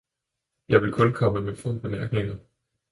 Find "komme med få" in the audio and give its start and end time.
1.13-1.79